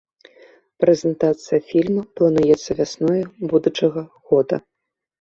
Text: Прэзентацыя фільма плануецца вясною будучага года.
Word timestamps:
Прэзентацыя 0.83 1.59
фільма 1.69 2.03
плануецца 2.21 2.71
вясною 2.83 3.23
будучага 3.55 4.01
года. 4.35 4.55